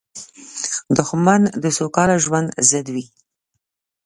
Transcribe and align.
دښمن 0.97 1.41
د 1.63 1.65
سوکاله 1.77 2.15
ژوند 2.23 2.47
ضد 2.69 2.87
وي 2.93 3.05